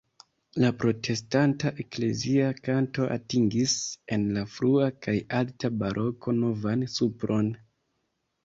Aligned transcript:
La 0.61 0.69
protestanta 0.83 1.71
eklezia 1.83 2.47
kanto 2.69 3.05
atingis 3.17 3.75
en 4.17 4.25
la 4.39 4.47
frua 4.55 4.89
kaj 5.07 5.17
alta 5.43 5.75
baroko 5.83 6.37
novan 6.41 6.89
supron. 6.97 7.55